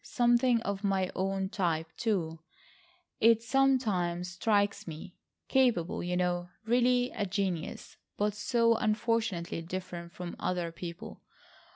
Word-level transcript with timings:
Something 0.03 0.63
of 0.63 0.83
my 0.83 1.11
own 1.15 1.49
type, 1.49 1.95
too, 1.95 2.39
it 3.19 3.43
sometimes 3.43 4.31
strikes 4.31 4.87
me. 4.87 5.15
Capable, 5.47 6.01
you 6.03 6.17
know, 6.17 6.49
really 6.65 7.11
a 7.11 7.27
genius, 7.27 7.97
but 8.17 8.33
so 8.33 8.73
unfortunately 8.77 9.61
different 9.61 10.11
from 10.11 10.35
other 10.39 10.71
people. 10.71 11.21